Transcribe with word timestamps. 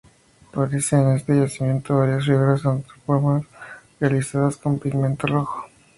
Aparecen 0.51 1.01
en 1.09 1.15
este 1.17 1.37
yacimiento 1.39 1.95
varias 1.99 2.25
figuras 2.25 2.65
antropomorfas 2.65 3.51
realizadas 3.99 4.57
con 4.57 4.79
pigmento 4.79 5.27
rojo. 5.27 5.67